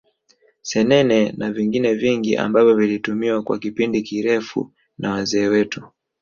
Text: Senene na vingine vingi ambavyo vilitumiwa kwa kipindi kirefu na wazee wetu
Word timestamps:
Senene 0.69 1.19
na 1.37 1.51
vingine 1.51 1.93
vingi 1.95 2.35
ambavyo 2.37 2.75
vilitumiwa 2.75 3.41
kwa 3.43 3.59
kipindi 3.59 4.01
kirefu 4.01 4.71
na 4.97 5.11
wazee 5.11 5.47
wetu 5.47 5.85